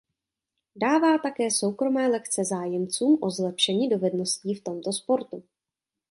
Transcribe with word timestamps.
Dává 0.75 1.17
také 1.17 1.51
soukromé 1.51 2.07
lekce 2.07 2.45
zájemcům 2.45 3.17
o 3.21 3.29
zlepšení 3.29 3.89
dovedností 3.89 4.53
v 4.55 4.63
tomto 4.63 4.93
sportu. 4.93 5.43